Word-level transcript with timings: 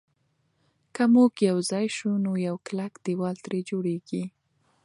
که 0.95 1.03
موږ 1.13 1.31
یو 1.49 1.57
ځای 1.69 1.85
شو 1.97 2.11
نو 2.25 2.31
یو 2.47 2.55
کلک 2.67 2.93
دېوال 3.05 3.35
ترې 3.45 3.59
جوړېږي. 3.69 4.23